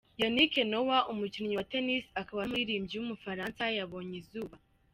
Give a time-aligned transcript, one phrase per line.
[0.21, 4.55] Yannick Noah, umukinnyi wa Tennis akaba n’umuririmbyi w’umufaransa yabonye izuba.